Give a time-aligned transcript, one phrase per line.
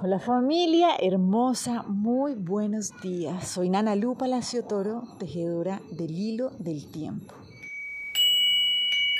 [0.00, 3.48] Hola familia hermosa, muy buenos días.
[3.48, 7.34] Soy Nana Lu Palacio Toro, tejedora del hilo del tiempo.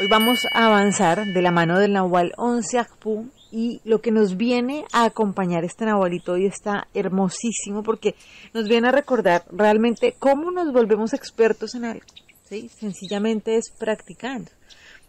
[0.00, 4.38] Hoy vamos a avanzar de la mano del Nahual 11 Akpu y lo que nos
[4.38, 8.14] viene a acompañar este Nahualito hoy está hermosísimo porque
[8.54, 12.06] nos viene a recordar realmente cómo nos volvemos expertos en algo.
[12.48, 12.70] ¿sí?
[12.70, 14.50] Sencillamente es practicando.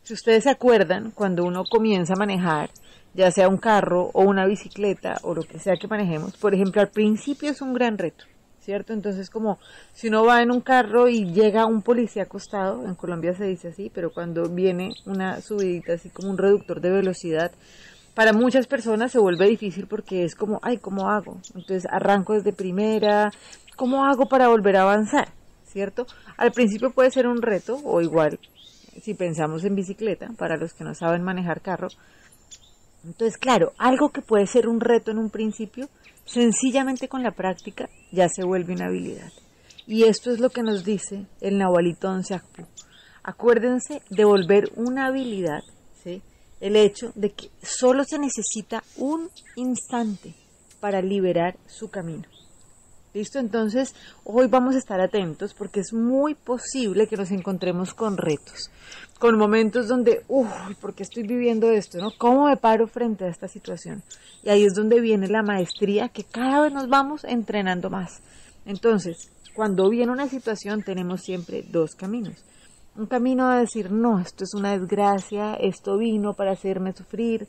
[0.04, 2.70] Si ustedes se acuerdan, cuando uno comienza a manejar,
[3.14, 6.82] ya sea un carro o una bicicleta o lo que sea que manejemos, por ejemplo,
[6.82, 8.26] al principio es un gran reto,
[8.60, 8.94] ¿cierto?
[8.94, 9.60] Entonces, como
[9.94, 13.70] si uno va en un carro y llega un policía acostado, en Colombia se dice
[13.70, 17.52] así, pero cuando viene una subidita así como un reductor de velocidad,
[18.16, 21.40] para muchas personas se vuelve difícil porque es como, ay, ¿cómo hago?
[21.56, 23.32] Entonces arranco desde primera,
[23.76, 25.30] ¿cómo hago para volver a avanzar?
[25.66, 26.06] ¿Cierto?
[26.38, 28.40] Al principio puede ser un reto o igual
[29.02, 31.88] si pensamos en bicicleta, para los que no saben manejar carro.
[33.04, 35.90] Entonces, claro, algo que puede ser un reto en un principio,
[36.26, 39.32] sencillamente con la práctica ya se vuelve una habilidad.
[39.86, 42.66] Y esto es lo que nos dice el Nahualito Onseakpu.
[43.24, 45.62] Acuérdense de volver una habilidad,
[46.04, 46.22] ¿sí?
[46.62, 50.34] el hecho de que solo se necesita un instante
[50.80, 52.24] para liberar su camino.
[53.14, 53.38] ¿Listo?
[53.38, 58.72] Entonces, hoy vamos a estar atentos porque es muy posible que nos encontremos con retos,
[59.20, 60.50] con momentos donde, uff,
[60.82, 62.00] ¿por qué estoy viviendo esto?
[62.00, 62.10] ¿no?
[62.18, 64.02] ¿Cómo me paro frente a esta situación?
[64.42, 68.24] Y ahí es donde viene la maestría que cada vez nos vamos entrenando más.
[68.66, 72.44] Entonces, cuando viene una situación tenemos siempre dos caminos.
[72.96, 77.48] Un camino a decir, no, esto es una desgracia, esto vino para hacerme sufrir.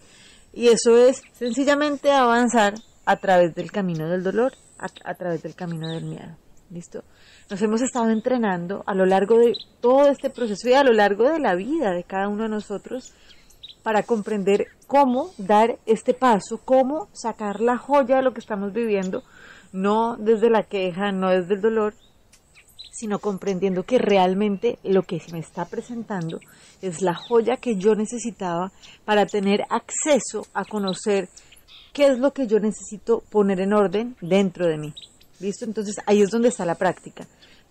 [0.52, 2.74] Y eso es sencillamente avanzar
[3.06, 4.52] a través del camino del dolor
[5.04, 6.36] a, través del camino del miedo.
[6.70, 7.04] ¿Listo?
[7.50, 11.30] Nos hemos estado entrenando a lo largo de todo este proceso y a lo largo
[11.30, 13.12] de la vida de cada uno de nosotros
[13.82, 19.22] para comprender cómo dar este paso, cómo sacar la joya de lo que estamos viviendo,
[19.72, 21.94] no desde la queja, no desde el dolor,
[22.92, 26.40] sino comprendiendo que realmente lo que se me está presentando
[26.80, 28.72] es la joya que yo necesitaba
[29.04, 31.28] para tener acceso a conocer
[31.94, 34.92] qué es lo que yo necesito poner en orden dentro de mí.
[35.40, 35.64] ¿Listo?
[35.64, 37.26] Entonces ahí es donde está la práctica.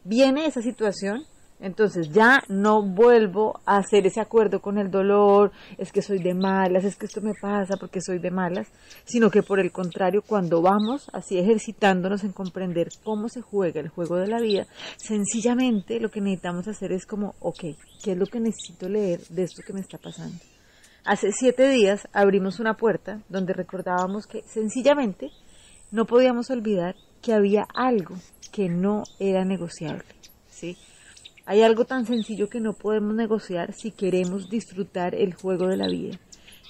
[0.06, 1.26] Viene esa situación,
[1.60, 6.34] entonces ya no vuelvo a hacer ese acuerdo con el dolor, es que soy de
[6.34, 8.68] malas, es que esto me pasa porque soy de malas,
[9.06, 13.90] sino que por el contrario, cuando vamos así ejercitándonos en comprender cómo se juega el
[13.90, 14.68] juego de la vida,
[14.98, 17.62] sencillamente lo que necesitamos hacer es como, ok,
[18.04, 20.38] ¿qué es lo que necesito leer de esto que me está pasando?
[21.06, 25.31] Hace siete días abrimos una puerta donde recordábamos que sencillamente
[25.91, 28.16] no podíamos olvidar que había algo
[28.53, 30.06] que no era negociable.
[30.50, 30.78] ¿sí?
[31.46, 35.88] Hay algo tan sencillo que no podemos negociar si queremos disfrutar el juego de la
[35.88, 36.18] vida.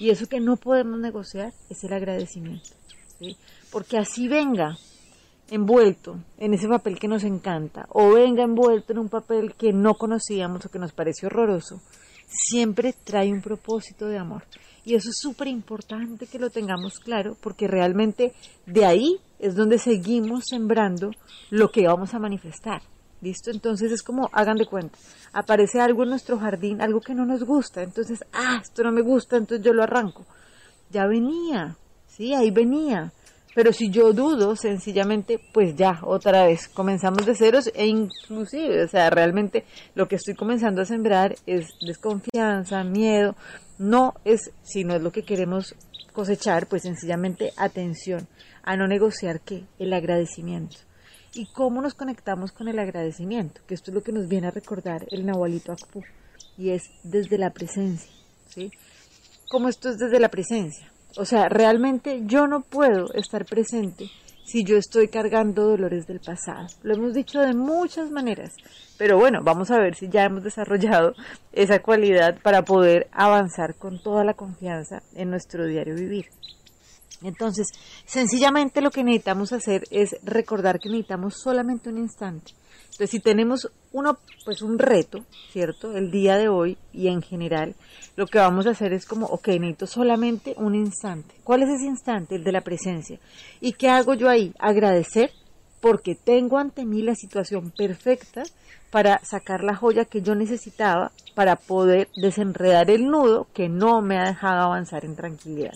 [0.00, 2.70] Y eso que no podemos negociar es el agradecimiento.
[3.20, 3.36] ¿sí?
[3.70, 4.76] Porque así venga
[5.48, 9.94] envuelto en ese papel que nos encanta o venga envuelto en un papel que no
[9.94, 11.80] conocíamos o que nos parece horroroso,
[12.26, 14.44] siempre trae un propósito de amor.
[14.84, 18.34] Y eso es súper importante que lo tengamos claro porque realmente
[18.66, 21.10] de ahí es donde seguimos sembrando
[21.50, 22.82] lo que vamos a manifestar.
[23.22, 23.50] ¿Listo?
[23.50, 24.98] Entonces es como, hagan de cuenta,
[25.32, 29.00] aparece algo en nuestro jardín, algo que no nos gusta, entonces, ah, esto no me
[29.00, 30.26] gusta, entonces yo lo arranco.
[30.90, 31.74] Ya venía,
[32.06, 33.12] sí, ahí venía.
[33.54, 38.88] Pero si yo dudo, sencillamente, pues ya, otra vez, comenzamos de ceros e inclusive, o
[38.88, 43.36] sea, realmente lo que estoy comenzando a sembrar es desconfianza, miedo,
[43.78, 45.74] no es, si no es lo que queremos
[46.12, 48.26] cosechar, pues sencillamente atención
[48.62, 50.78] a no negociar qué, el agradecimiento.
[51.34, 53.60] ¿Y cómo nos conectamos con el agradecimiento?
[53.66, 56.02] Que esto es lo que nos viene a recordar el Nahualito Akpu,
[56.56, 58.10] y es desde la presencia,
[58.48, 58.70] ¿sí?
[59.48, 60.93] ¿Cómo esto es desde la presencia?
[61.16, 64.10] O sea, realmente yo no puedo estar presente
[64.44, 66.66] si yo estoy cargando dolores del pasado.
[66.82, 68.52] Lo hemos dicho de muchas maneras,
[68.98, 71.14] pero bueno, vamos a ver si ya hemos desarrollado
[71.52, 76.26] esa cualidad para poder avanzar con toda la confianza en nuestro diario vivir.
[77.22, 77.68] Entonces,
[78.04, 82.52] sencillamente lo que necesitamos hacer es recordar que necesitamos solamente un instante
[82.94, 85.96] entonces, si tenemos uno, pues un reto, ¿cierto?
[85.96, 87.76] El día de hoy y en general,
[88.16, 91.36] lo que vamos a hacer es como, ok, necesito solamente un instante.
[91.44, 92.34] ¿Cuál es ese instante?
[92.34, 93.20] El de la presencia.
[93.60, 94.52] ¿Y qué hago yo ahí?
[94.58, 95.30] Agradecer
[95.80, 98.42] porque tengo ante mí la situación perfecta
[98.90, 104.18] para sacar la joya que yo necesitaba para poder desenredar el nudo que no me
[104.18, 105.74] ha dejado avanzar en tranquilidad.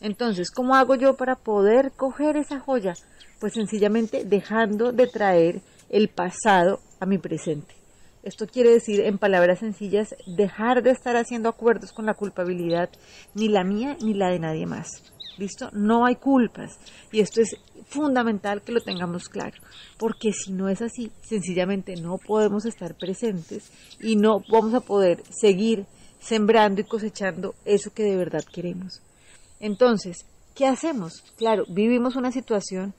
[0.00, 2.94] Entonces, ¿cómo hago yo para poder coger esa joya?
[3.38, 7.74] Pues sencillamente dejando de traer el pasado a mi presente.
[8.22, 12.88] Esto quiere decir, en palabras sencillas, dejar de estar haciendo acuerdos con la culpabilidad,
[13.34, 14.88] ni la mía ni la de nadie más.
[15.36, 15.68] ¿Listo?
[15.72, 16.78] No hay culpas.
[17.12, 17.56] Y esto es
[17.86, 19.56] fundamental que lo tengamos claro,
[19.98, 25.22] porque si no es así, sencillamente no podemos estar presentes y no vamos a poder
[25.30, 25.86] seguir
[26.18, 29.02] sembrando y cosechando eso que de verdad queremos.
[29.60, 30.24] Entonces,
[30.54, 31.22] ¿qué hacemos?
[31.36, 32.94] Claro, vivimos una situación,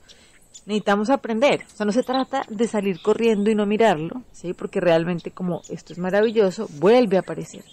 [0.64, 1.64] necesitamos aprender.
[1.72, 4.54] O sea, no se trata de salir corriendo y no mirarlo, ¿sí?
[4.54, 7.64] Porque realmente como esto es maravilloso, vuelve a aparecer.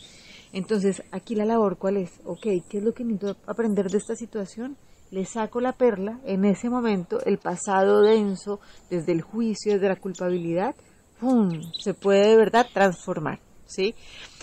[0.51, 2.11] Entonces, aquí la labor, ¿cuál es?
[2.25, 4.77] Ok, ¿qué es lo que necesito aprender de esta situación?
[5.09, 8.59] Le saco la perla, en ese momento el pasado denso,
[8.89, 10.75] desde el juicio, desde la culpabilidad,
[11.19, 11.49] ¡pum!
[11.79, 13.95] se puede de verdad transformar, ¿sí?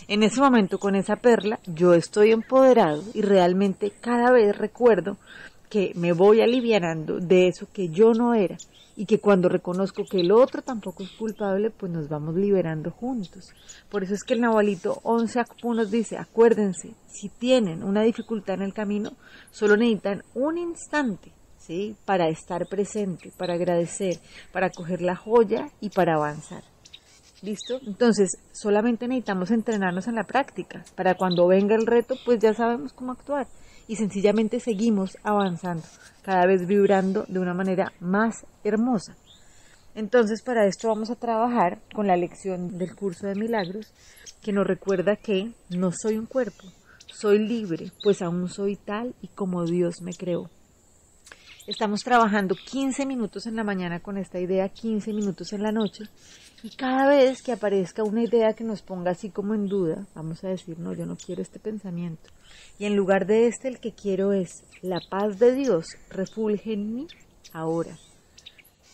[0.09, 5.17] En ese momento, con esa perla, yo estoy empoderado y realmente cada vez recuerdo
[5.71, 8.59] que me voy alivianando de eso que yo no era
[8.97, 13.51] y que cuando reconozco que el otro tampoco es culpable, pues nos vamos liberando juntos.
[13.89, 18.63] Por eso es que el Nahualito 11 nos dice, acuérdense, si tienen una dificultad en
[18.63, 19.13] el camino,
[19.53, 21.97] solo necesitan un instante, ¿sí?
[22.05, 24.19] Para estar presente, para agradecer,
[24.53, 26.63] para coger la joya y para avanzar.
[27.43, 27.81] ¿Listo?
[27.87, 30.85] Entonces, solamente necesitamos entrenarnos en la práctica.
[30.95, 33.47] Para cuando venga el reto, pues ya sabemos cómo actuar.
[33.91, 35.83] Y sencillamente seguimos avanzando,
[36.23, 39.17] cada vez vibrando de una manera más hermosa.
[39.97, 43.93] Entonces, para esto vamos a trabajar con la lección del curso de milagros,
[44.45, 46.69] que nos recuerda que no soy un cuerpo,
[47.09, 50.49] soy libre, pues aún soy tal y como Dios me creó.
[51.71, 56.03] Estamos trabajando 15 minutos en la mañana con esta idea, 15 minutos en la noche.
[56.65, 60.43] Y cada vez que aparezca una idea que nos ponga así como en duda, vamos
[60.43, 62.29] a decir, no, yo no quiero este pensamiento.
[62.81, 66.93] Y en lugar de este, el que quiero es la paz de Dios refulge en
[66.93, 67.07] mí
[67.53, 67.97] ahora.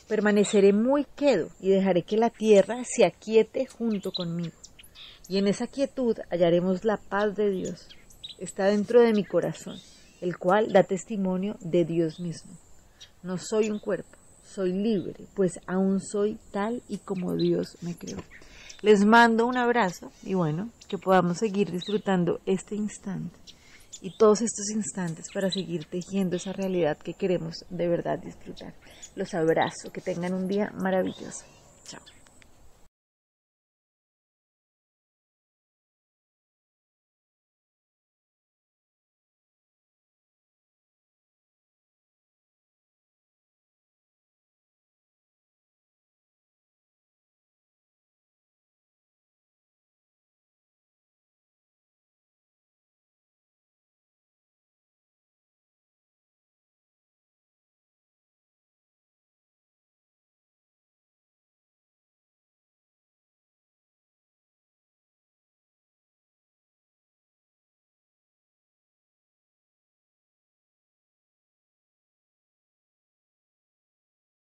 [0.06, 4.55] Permaneceré muy quedo y dejaré que la tierra se aquiete junto conmigo.
[5.31, 7.88] Y en esa quietud hallaremos la paz de Dios.
[8.38, 9.78] Está dentro de mi corazón,
[10.20, 12.65] el cual da testimonio de Dios mismo.
[13.26, 18.19] No soy un cuerpo, soy libre, pues aún soy tal y como Dios me creó.
[18.82, 23.37] Les mando un abrazo y bueno, que podamos seguir disfrutando este instante
[24.00, 28.75] y todos estos instantes para seguir tejiendo esa realidad que queremos de verdad disfrutar.
[29.17, 31.46] Los abrazo, que tengan un día maravilloso.
[31.82, 32.02] Chao.